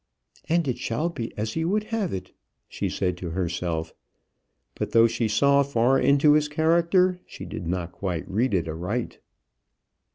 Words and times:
"And 0.49 0.67
it 0.67 0.79
shall 0.79 1.09
be 1.09 1.31
as 1.37 1.53
he 1.53 1.63
would 1.63 1.83
have 1.93 2.11
it," 2.11 2.31
she 2.67 2.89
said 2.89 3.17
to 3.17 3.29
herself. 3.29 3.93
But 4.73 4.93
though 4.93 5.05
she 5.05 5.27
saw 5.27 5.61
far 5.61 5.99
into 5.99 6.33
his 6.33 6.47
character, 6.47 7.19
she 7.27 7.45
did 7.45 7.67
not 7.67 7.91
quite 7.91 8.27
read 8.27 8.55
it 8.55 8.67
aright. 8.67 9.19